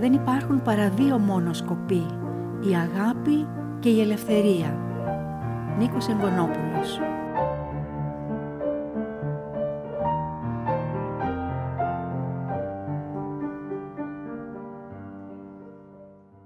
[0.00, 2.06] δεν υπάρχουν παρά δύο μόνο σκοποί,
[2.70, 3.46] η αγάπη
[3.78, 4.78] και η ελευθερία.
[5.78, 7.00] Νίκος Εμβονόπουλος